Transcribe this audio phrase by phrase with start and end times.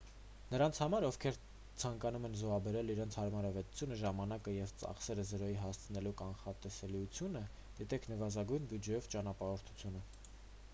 [0.51, 1.35] նրանց համար ովքեր
[1.83, 7.45] ցանկանում են զոհաբերել իրենց հարմարավետությունը ժամանակը և ծախսերը զրոյի հասցնելու կանխատեսելիությունը
[7.83, 10.07] դիտեք նվազագույն բյուջեով ճանապարհորդությունը